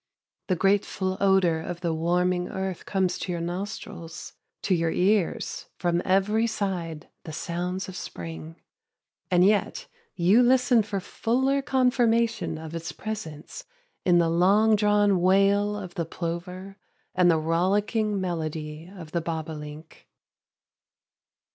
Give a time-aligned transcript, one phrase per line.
[0.47, 6.01] The grateful odor of the warming earth comes to your nostrils; to your ears, from
[6.03, 8.55] every side, the sounds of spring;
[9.29, 9.85] and yet
[10.15, 13.65] you listen for fuller confirmation of its presence
[14.03, 16.77] in the long drawn wail of the plover
[17.13, 20.07] and the rollicking melody of the bobolink.